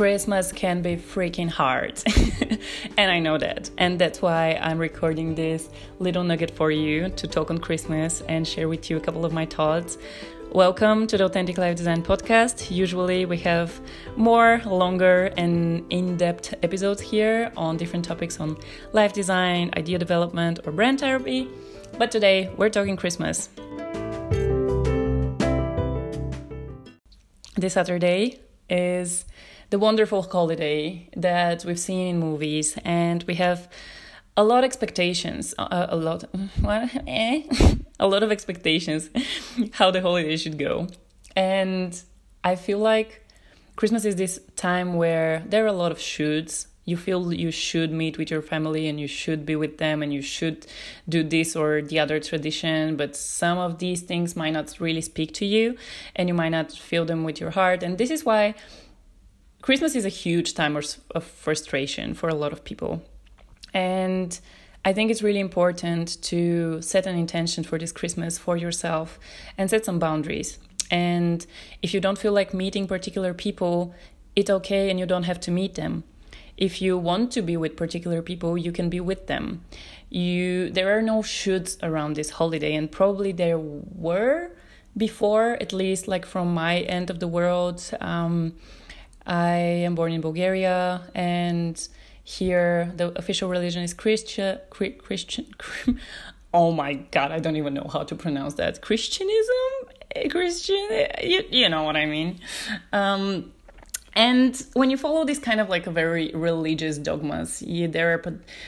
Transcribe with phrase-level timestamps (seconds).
[0.00, 2.02] Christmas can be freaking hard.
[2.96, 3.68] and I know that.
[3.76, 8.48] And that's why I'm recording this little nugget for you to talk on Christmas and
[8.48, 9.98] share with you a couple of my thoughts.
[10.52, 12.70] Welcome to the Authentic Life Design Podcast.
[12.70, 13.78] Usually, we have
[14.16, 18.56] more longer and in depth episodes here on different topics on
[18.94, 21.46] life design, idea development, or brand therapy.
[21.98, 23.50] But today, we're talking Christmas.
[27.58, 28.40] This Saturday
[28.70, 29.24] is
[29.70, 33.68] the wonderful holiday that we've seen in movies, and we have
[34.36, 36.24] a lot of expectations, a, a lot,
[36.60, 37.42] what, eh?
[38.00, 39.10] a lot of expectations
[39.72, 40.88] how the holiday should go,
[41.36, 42.02] and
[42.42, 43.26] I feel like
[43.76, 46.66] Christmas is this time where there are a lot of shoots.
[46.84, 50.12] You feel you should meet with your family and you should be with them and
[50.12, 50.66] you should
[51.08, 55.32] do this or the other tradition, but some of these things might not really speak
[55.34, 55.76] to you
[56.16, 57.82] and you might not feel them with your heart.
[57.82, 58.54] And this is why
[59.62, 63.02] Christmas is a huge time of frustration for a lot of people.
[63.74, 64.38] And
[64.84, 69.18] I think it's really important to set an intention for this Christmas for yourself
[69.58, 70.58] and set some boundaries.
[70.90, 71.46] And
[71.82, 73.94] if you don't feel like meeting particular people,
[74.34, 76.04] it's okay and you don't have to meet them.
[76.60, 79.64] If you want to be with particular people, you can be with them.
[80.10, 84.50] You there are no shoots around this holiday and probably there were
[84.96, 88.54] before at least like from my end of the world um,
[89.26, 91.88] I am born in Bulgaria, and
[92.24, 94.58] here the official religion is Christian.
[94.70, 95.46] Christian.
[96.52, 98.82] Oh my God, I don't even know how to pronounce that.
[98.82, 99.72] Christianism,
[100.30, 100.84] Christian.
[101.22, 102.40] You, you know what I mean.
[102.92, 103.52] Um,
[104.20, 108.18] and when you follow these kind of like very religious dogmas, you, there are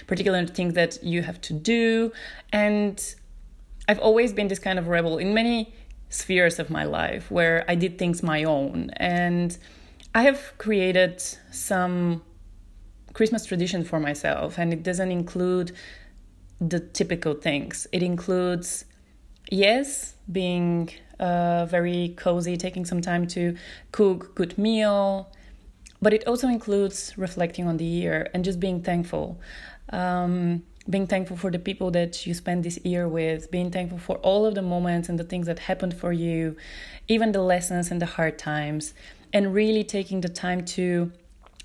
[0.06, 2.10] particular things that you have to do.
[2.54, 2.96] And
[3.86, 5.74] I've always been this kind of rebel in many
[6.08, 8.92] spheres of my life where I did things my own.
[8.96, 9.58] And
[10.14, 12.22] I have created some
[13.12, 15.72] Christmas tradition for myself, and it doesn't include
[16.62, 17.86] the typical things.
[17.92, 18.86] It includes,
[19.50, 20.88] yes, being
[21.20, 23.54] uh, very cozy, taking some time to
[23.90, 25.30] cook good meal,
[26.02, 29.40] but it also includes reflecting on the year and just being thankful.
[29.90, 34.16] Um, being thankful for the people that you spend this year with, being thankful for
[34.16, 36.56] all of the moments and the things that happened for you,
[37.06, 38.92] even the lessons and the hard times
[39.32, 41.12] and really taking the time to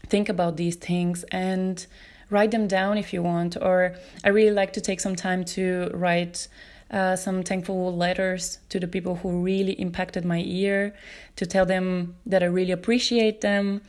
[0.05, 1.87] think about these things and
[2.29, 3.57] write them down if you want.
[3.59, 6.47] Or I really like to take some time to write
[6.91, 10.95] uh, some thankful letters to the people who really impacted my year,
[11.35, 13.81] to tell them that I really appreciate them.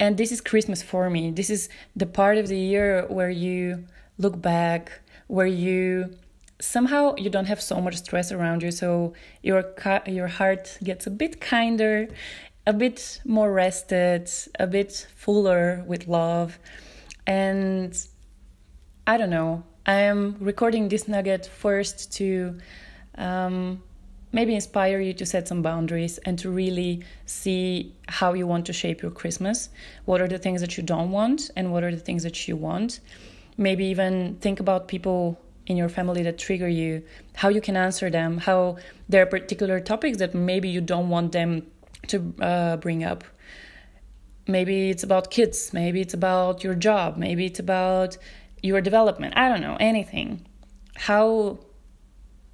[0.00, 1.30] And this is Christmas for me.
[1.30, 3.84] This is the part of the year where you
[4.18, 6.16] look back, where you
[6.60, 9.64] somehow you don't have so much stress around you so your
[10.06, 12.06] your heart gets a bit kinder
[12.66, 16.58] a bit more rested, a bit fuller with love.
[17.26, 17.92] And
[19.06, 22.58] I don't know, I am recording this nugget first to
[23.16, 23.82] um,
[24.32, 28.72] maybe inspire you to set some boundaries and to really see how you want to
[28.72, 29.70] shape your Christmas.
[30.04, 32.56] What are the things that you don't want, and what are the things that you
[32.56, 33.00] want?
[33.56, 37.02] Maybe even think about people in your family that trigger you,
[37.34, 38.76] how you can answer them, how
[39.08, 41.66] there are particular topics that maybe you don't want them
[42.08, 43.22] to uh, bring up.
[44.46, 48.16] Maybe it's about kids, maybe it's about your job, maybe it's about
[48.62, 49.34] your development.
[49.36, 50.46] I don't know, anything.
[50.96, 51.60] How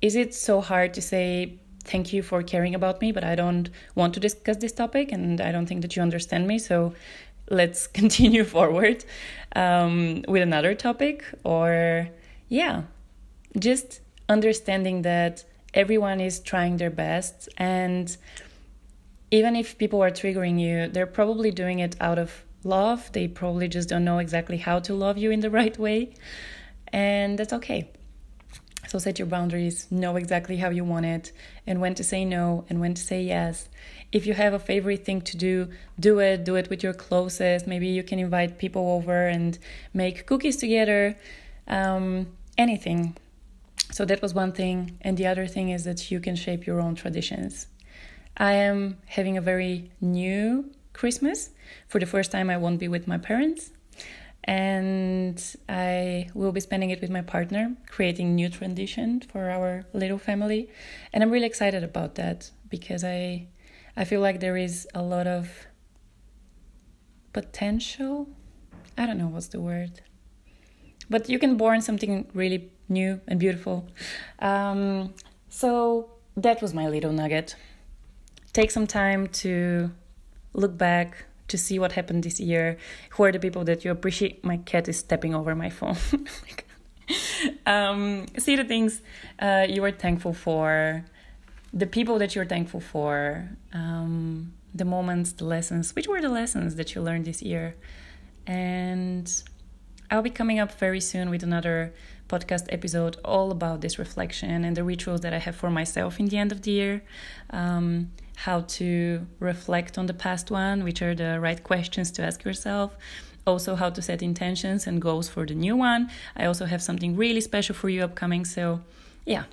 [0.03, 3.71] is it so hard to say thank you for caring about me, but I don't
[3.95, 6.59] want to discuss this topic and I don't think that you understand me.
[6.59, 6.95] So
[7.49, 9.05] let's continue forward
[9.55, 11.25] um, with another topic.
[11.45, 12.09] Or,
[12.49, 12.83] yeah,
[13.59, 18.17] just understanding that everyone is trying their best and
[19.31, 23.11] even if people are triggering you, they're probably doing it out of love.
[23.13, 26.15] They probably just don't know exactly how to love you in the right way.
[26.93, 27.91] And that's okay.
[28.89, 31.33] So set your boundaries, know exactly how you want it,
[31.67, 33.69] and when to say no and when to say yes.
[34.13, 35.69] If you have a favorite thing to do,
[35.99, 36.45] do it.
[36.45, 37.67] Do it with your closest.
[37.67, 39.59] Maybe you can invite people over and
[39.93, 41.17] make cookies together.
[41.67, 43.17] Um, anything.
[43.91, 44.99] So that was one thing.
[45.01, 47.67] And the other thing is that you can shape your own traditions.
[48.37, 51.51] I am having a very new Christmas.
[51.89, 53.71] For the first time, I won't be with my parents.
[54.47, 60.19] And I will be spending it with my partner, creating new tradition for our little
[60.19, 60.71] family.
[61.13, 63.49] And I'm really excited about that because I
[63.97, 65.67] I feel like there is a lot of
[67.33, 68.29] potential.
[68.97, 70.01] I don't know what's the word.
[71.11, 73.89] But you can born something really new and beautiful.
[74.39, 75.15] Um,
[75.49, 77.57] so that was my little nugget
[78.57, 79.91] take some time to
[80.55, 82.77] look back, to see what happened this year.
[83.11, 84.45] Who are the people that you appreciate?
[84.45, 85.97] My cat is stepping over my phone.
[87.67, 89.01] um, see the things
[89.39, 91.05] uh, you are thankful for,
[91.73, 95.95] the people that you're thankful for, um, the moments, the lessons.
[95.95, 97.75] Which were the lessons that you learned this year?
[98.47, 99.31] And
[100.11, 101.93] I'll be coming up very soon with another
[102.29, 106.27] podcast episode all about this reflection and the rituals that I have for myself in
[106.27, 107.03] the end of the year.
[107.51, 112.45] Um, how to reflect on the past one, which are the right questions to ask
[112.45, 112.97] yourself.
[113.47, 116.11] Also, how to set intentions and goals for the new one.
[116.37, 118.45] I also have something really special for you upcoming.
[118.45, 118.83] So,
[119.25, 119.45] yeah,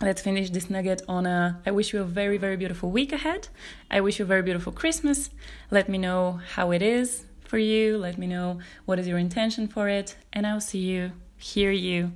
[0.00, 3.48] let's finish this nugget on a I wish you a very, very beautiful week ahead.
[3.90, 5.30] I wish you a very beautiful Christmas.
[5.70, 7.96] Let me know how it is for you.
[7.96, 10.16] Let me know what is your intention for it.
[10.32, 12.12] And I'll see you, hear you,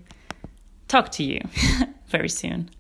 [0.89, 1.41] talk to you
[2.09, 2.71] very soon.